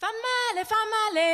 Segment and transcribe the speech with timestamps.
[0.00, 1.28] Famale, famale.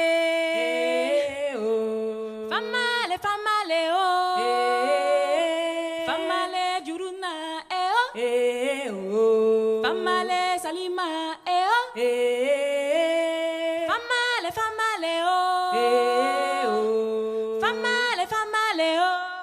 [0.56, 2.48] Eh, oh.
[2.48, 4.38] Famale, famale, oh.
[4.40, 8.19] Eh, Famale, juruna, eh, oh.
[8.19, 9.83] eh, oh.
[9.83, 11.95] Famale, salima, eh, oh.
[11.95, 15.71] Eh, Famale, famale, oh.
[15.77, 17.59] eh, oh.
[17.61, 19.36] Famale, famale, oh.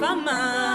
[0.00, 0.69] Fama.